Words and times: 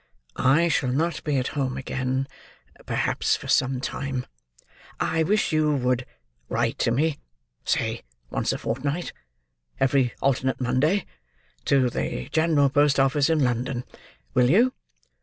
"I 0.35 0.67
shall 0.67 0.89
not 0.89 1.23
be 1.23 1.37
at 1.37 1.49
home 1.49 1.77
again, 1.77 2.27
perhaps 2.87 3.35
for 3.35 3.47
some 3.47 3.79
time; 3.79 4.25
I 4.99 5.21
wish 5.21 5.51
you 5.51 5.75
would 5.75 6.07
write 6.49 6.79
to 6.79 6.89
me—say 6.91 8.01
once 8.31 8.51
a 8.51 8.57
fort 8.57 8.83
night: 8.83 9.13
every 9.79 10.15
alternate 10.19 10.59
Monday: 10.59 11.05
to 11.65 11.91
the 11.91 12.29
General 12.29 12.71
Post 12.71 12.99
Office 12.99 13.29
in 13.29 13.43
London. 13.43 13.83
Will 14.33 14.49
you?" 14.49 14.73